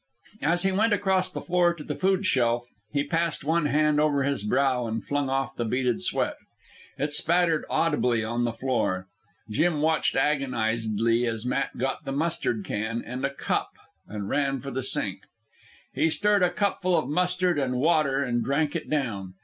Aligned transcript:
As 0.41 0.63
he 0.63 0.71
went 0.71 0.93
across 0.93 1.29
the 1.29 1.41
floor 1.41 1.75
to 1.75 1.83
the 1.83 1.93
food 1.93 2.25
shelf, 2.25 2.65
he 2.91 3.03
passed 3.03 3.43
one 3.43 3.67
hand 3.67 3.99
over 3.99 4.23
his 4.23 4.43
brow 4.43 4.87
and 4.87 5.05
flung 5.05 5.29
off 5.29 5.55
the 5.55 5.63
beaded 5.63 6.01
sweat. 6.01 6.37
It 6.97 7.13
spattered 7.13 7.65
audibly 7.69 8.23
on 8.23 8.43
the 8.43 8.51
floor. 8.51 9.05
Jim 9.51 9.79
watched 9.83 10.15
agonizedly 10.15 11.27
as 11.27 11.45
Matt 11.45 11.77
got 11.77 12.03
the 12.03 12.11
mustard 12.11 12.65
can 12.65 13.03
and 13.05 13.23
a 13.23 13.29
cup 13.31 13.69
and 14.07 14.27
ran 14.27 14.59
for 14.59 14.71
the 14.71 14.81
sink. 14.81 15.19
He 15.93 16.09
stirred 16.09 16.41
a 16.41 16.49
cupful 16.49 16.97
of 16.97 17.07
mustard 17.07 17.59
and 17.59 17.75
water 17.75 18.23
and 18.23 18.43
drank 18.43 18.75
it 18.75 18.89
down. 18.89 19.35